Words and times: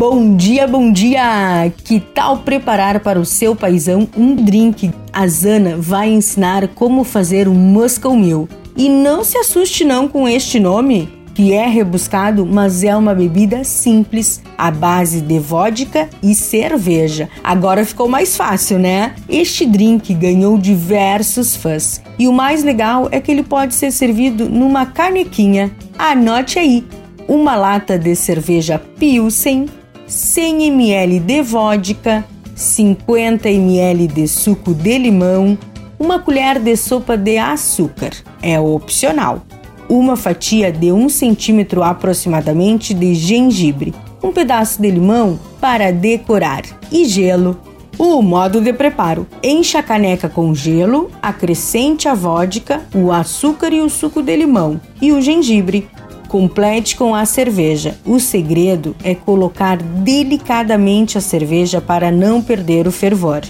Bom 0.00 0.34
dia, 0.34 0.66
bom 0.66 0.90
dia! 0.90 1.70
Que 1.84 2.00
tal 2.00 2.38
preparar 2.38 3.00
para 3.00 3.20
o 3.20 3.26
seu 3.26 3.54
paizão 3.54 4.08
um 4.16 4.34
drink? 4.34 4.90
A 5.12 5.26
Zana 5.26 5.76
vai 5.76 6.08
ensinar 6.08 6.68
como 6.68 7.04
fazer 7.04 7.46
um 7.46 7.52
Moscow 7.52 8.16
Mule. 8.16 8.48
E 8.74 8.88
não 8.88 9.22
se 9.22 9.36
assuste 9.36 9.84
não 9.84 10.08
com 10.08 10.26
este 10.26 10.58
nome, 10.58 11.06
que 11.34 11.52
é 11.52 11.66
rebuscado, 11.66 12.46
mas 12.46 12.82
é 12.82 12.96
uma 12.96 13.14
bebida 13.14 13.62
simples, 13.62 14.42
à 14.56 14.70
base 14.70 15.20
de 15.20 15.38
vodka 15.38 16.08
e 16.22 16.34
cerveja. 16.34 17.28
Agora 17.44 17.84
ficou 17.84 18.08
mais 18.08 18.34
fácil, 18.34 18.78
né? 18.78 19.14
Este 19.28 19.66
drink 19.66 20.14
ganhou 20.14 20.56
diversos 20.56 21.54
fãs. 21.54 22.00
E 22.18 22.26
o 22.26 22.32
mais 22.32 22.64
legal 22.64 23.06
é 23.12 23.20
que 23.20 23.30
ele 23.30 23.42
pode 23.42 23.74
ser 23.74 23.90
servido 23.90 24.48
numa 24.48 24.86
canequinha. 24.86 25.70
Anote 25.98 26.58
aí: 26.58 26.86
uma 27.28 27.54
lata 27.54 27.98
de 27.98 28.16
cerveja 28.16 28.80
Pilsen, 28.98 29.66
100 30.10 30.66
ml 30.66 31.20
de 31.20 31.40
vodka, 31.40 32.24
50 32.56 33.48
ml 33.48 34.08
de 34.08 34.26
suco 34.26 34.74
de 34.74 34.98
limão, 34.98 35.56
uma 36.00 36.18
colher 36.18 36.58
de 36.58 36.76
sopa 36.76 37.16
de 37.16 37.38
açúcar. 37.38 38.10
É 38.42 38.58
opcional. 38.58 39.46
Uma 39.88 40.16
fatia 40.16 40.72
de 40.72 40.90
1 40.90 41.08
centímetro 41.10 41.84
aproximadamente 41.84 42.92
de 42.92 43.14
gengibre, 43.14 43.94
um 44.20 44.32
pedaço 44.32 44.82
de 44.82 44.90
limão 44.90 45.38
para 45.60 45.92
decorar 45.92 46.62
e 46.90 47.04
gelo. 47.04 47.56
O 47.96 48.20
modo 48.20 48.60
de 48.60 48.72
preparo: 48.72 49.28
encha 49.44 49.78
a 49.78 49.82
caneca 49.82 50.28
com 50.28 50.52
gelo, 50.52 51.08
acrescente 51.22 52.08
a 52.08 52.14
vodka, 52.14 52.82
o 52.92 53.12
açúcar 53.12 53.72
e 53.72 53.80
o 53.80 53.88
suco 53.88 54.22
de 54.22 54.34
limão 54.34 54.80
e 55.00 55.12
o 55.12 55.22
gengibre. 55.22 55.88
Complete 56.30 56.94
com 56.94 57.12
a 57.12 57.24
cerveja. 57.24 57.98
O 58.06 58.20
segredo 58.20 58.94
é 59.02 59.16
colocar 59.16 59.76
delicadamente 59.78 61.18
a 61.18 61.20
cerveja 61.20 61.80
para 61.80 62.12
não 62.12 62.40
perder 62.40 62.86
o 62.86 62.92
fervor. 62.92 63.40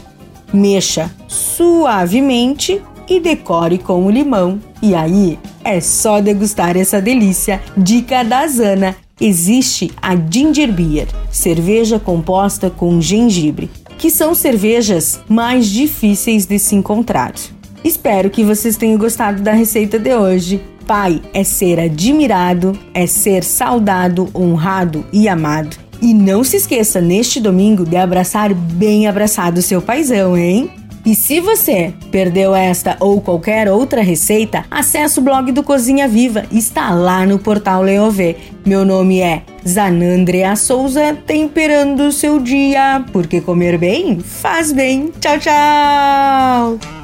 Mexa 0.50 1.14
suavemente 1.28 2.80
e 3.06 3.20
decore 3.20 3.76
com 3.76 4.06
o 4.06 4.10
limão. 4.10 4.58
E 4.80 4.94
aí 4.94 5.38
é 5.62 5.78
só 5.78 6.22
degustar 6.22 6.74
essa 6.74 7.02
delícia. 7.02 7.60
Dica 7.76 8.24
da 8.24 8.46
Zana: 8.46 8.96
existe 9.20 9.92
a 10.00 10.16
Ginger 10.16 10.72
Beer, 10.72 11.06
cerveja 11.30 11.98
composta 11.98 12.70
com 12.70 12.98
gengibre, 12.98 13.70
que 13.98 14.10
são 14.10 14.34
cervejas 14.34 15.20
mais 15.28 15.66
difíceis 15.66 16.46
de 16.46 16.58
se 16.58 16.76
encontrar. 16.76 17.34
Espero 17.84 18.30
que 18.30 18.42
vocês 18.42 18.78
tenham 18.78 18.96
gostado 18.96 19.42
da 19.42 19.52
receita 19.52 19.98
de 19.98 20.14
hoje. 20.14 20.62
Pai 20.90 21.22
é 21.32 21.44
ser 21.44 21.78
admirado, 21.78 22.76
é 22.92 23.06
ser 23.06 23.44
saudado, 23.44 24.28
honrado 24.34 25.06
e 25.12 25.28
amado. 25.28 25.76
E 26.02 26.12
não 26.12 26.42
se 26.42 26.56
esqueça 26.56 27.00
neste 27.00 27.38
domingo 27.38 27.84
de 27.84 27.96
abraçar 27.96 28.52
bem 28.52 29.06
abraçado 29.06 29.62
seu 29.62 29.80
paizão, 29.80 30.36
hein? 30.36 30.68
E 31.06 31.14
se 31.14 31.38
você 31.38 31.94
perdeu 32.10 32.56
esta 32.56 32.96
ou 32.98 33.20
qualquer 33.20 33.70
outra 33.70 34.02
receita, 34.02 34.64
acesse 34.68 35.20
o 35.20 35.22
blog 35.22 35.52
do 35.52 35.62
Cozinha 35.62 36.08
Viva, 36.08 36.44
está 36.50 36.90
lá 36.90 37.24
no 37.24 37.38
portal 37.38 37.82
Leovê. 37.82 38.34
Meu 38.66 38.84
nome 38.84 39.20
é 39.20 39.42
Zanandrea 39.64 40.56
Souza, 40.56 41.16
temperando 41.24 42.00
o 42.00 42.12
seu 42.12 42.40
dia, 42.40 43.04
porque 43.12 43.40
comer 43.40 43.78
bem 43.78 44.18
faz 44.18 44.72
bem. 44.72 45.12
Tchau, 45.20 45.38
tchau! 45.38 46.99